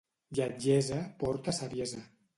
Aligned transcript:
Lletgesa 0.39 0.97
porta 1.25 1.57
saviesa. 1.61 2.05